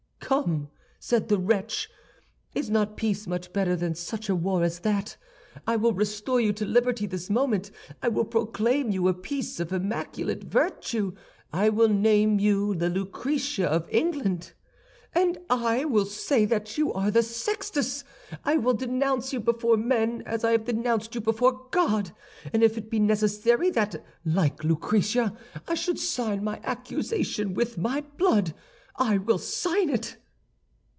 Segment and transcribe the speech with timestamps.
[0.31, 1.89] "'Come,' said the wretch,
[2.55, 5.17] 'is not peace much better than such a war as that?
[5.67, 7.69] I will restore you to liberty this moment;
[8.01, 11.15] I will proclaim you a piece of immaculate virtue;
[11.51, 14.53] I will name you the Lucretia of England.'
[15.13, 18.05] "'And I will say that you are the Sextus.
[18.45, 22.11] I will denounce you before men, as I have denounced you before God;
[22.53, 25.35] and if it be necessary that, like Lucretia,
[25.67, 28.53] I should sign my accusation with my blood,
[28.95, 30.15] I will sign it.